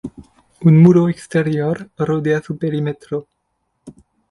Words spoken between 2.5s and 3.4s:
perímetro.